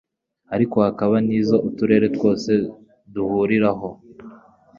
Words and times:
ariko 0.55 0.75
hakaba 0.85 1.15
n'izo 1.27 1.57
uturere 1.69 2.07
twose 2.15 2.51
duhuriraho. 3.13 3.87